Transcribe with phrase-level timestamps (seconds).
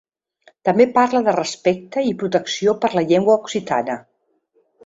[0.69, 4.03] També parla de “respecte i protecció per la llengua occitana”.